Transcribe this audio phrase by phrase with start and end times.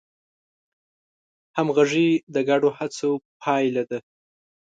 [1.57, 3.11] همغږي د ګډو هڅو
[3.41, 3.99] پایله ده.